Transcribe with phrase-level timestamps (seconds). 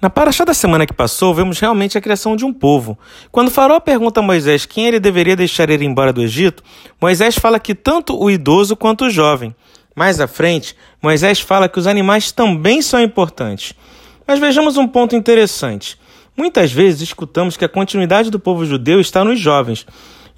[0.00, 2.96] Na paraxá da semana que passou, vemos realmente a criação de um povo.
[3.32, 6.62] Quando Faraó pergunta a Moisés quem ele deveria deixar ir embora do Egito,
[7.00, 9.52] Moisés fala que tanto o idoso quanto o jovem.
[9.96, 13.74] Mais à frente, Moisés fala que os animais também são importantes.
[14.24, 15.98] Mas vejamos um ponto interessante.
[16.36, 19.84] Muitas vezes escutamos que a continuidade do povo judeu está nos jovens.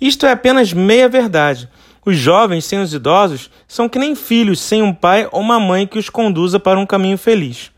[0.00, 1.68] Isto é apenas meia verdade.
[2.02, 5.86] Os jovens sem os idosos são que nem filhos sem um pai ou uma mãe
[5.86, 7.70] que os conduza para um caminho feliz.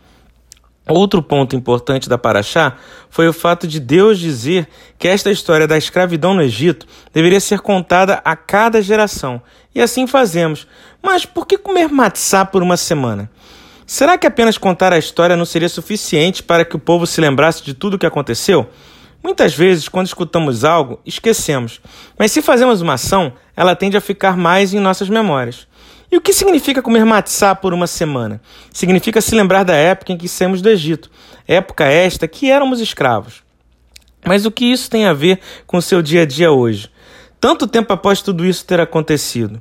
[0.88, 2.76] Outro ponto importante da Paraxá
[3.08, 4.68] foi o fato de Deus dizer
[4.98, 9.40] que esta história da escravidão no Egito deveria ser contada a cada geração.
[9.74, 10.66] E assim fazemos.
[11.00, 13.30] Mas por que comer matzá por uma semana?
[13.86, 17.62] Será que apenas contar a história não seria suficiente para que o povo se lembrasse
[17.62, 18.68] de tudo o que aconteceu?
[19.22, 21.80] Muitas vezes, quando escutamos algo, esquecemos.
[22.18, 25.68] Mas se fazemos uma ação, ela tende a ficar mais em nossas memórias.
[26.12, 28.38] E o que significa comer matzá por uma semana?
[28.70, 31.10] Significa se lembrar da época em que saímos do Egito,
[31.48, 33.42] época esta que éramos escravos.
[34.22, 36.90] Mas o que isso tem a ver com o seu dia a dia hoje?
[37.40, 39.58] Tanto tempo após tudo isso ter acontecido.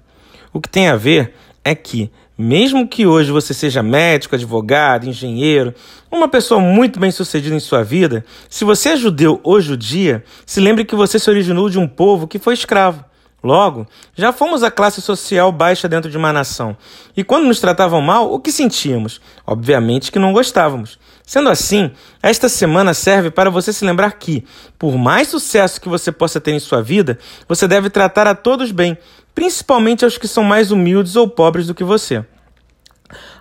[0.52, 5.73] O que tem a ver é que, mesmo que hoje você seja médico, advogado, engenheiro,
[6.11, 10.59] uma pessoa muito bem sucedida em sua vida, se você é judeu ou judia, se
[10.59, 13.05] lembre que você se originou de um povo que foi escravo.
[13.44, 16.78] Logo, já fomos a classe social baixa dentro de uma nação.
[17.17, 19.20] E quando nos tratavam mal, o que sentíamos?
[19.45, 21.00] Obviamente que não gostávamos.
[21.25, 24.45] Sendo assim, esta semana serve para você se lembrar que,
[24.78, 27.17] por mais sucesso que você possa ter em sua vida,
[27.48, 28.98] você deve tratar a todos bem,
[29.33, 32.23] principalmente aos que são mais humildes ou pobres do que você.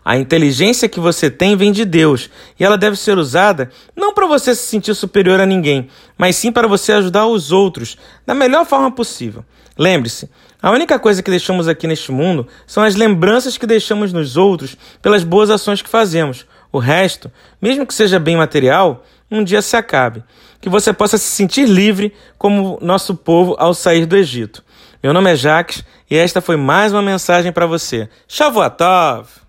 [0.05, 4.27] A inteligência que você tem vem de Deus e ela deve ser usada não para
[4.27, 8.65] você se sentir superior a ninguém, mas sim para você ajudar os outros da melhor
[8.67, 9.45] forma possível.
[9.79, 10.29] Lembre-se,
[10.63, 14.77] a única coisa que deixamos aqui neste mundo são as lembranças que deixamos nos outros
[15.01, 16.45] pelas boas ações que fazemos.
[16.71, 20.23] O resto, mesmo que seja bem material, um dia se acabe.
[20.61, 24.63] Que você possa se sentir livre como nosso povo ao sair do Egito.
[25.03, 28.09] Meu nome é Jacques e esta foi mais uma mensagem para você.
[28.29, 29.40] Shavuot Tov!